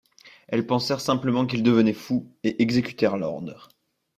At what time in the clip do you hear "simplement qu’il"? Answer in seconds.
0.99-1.61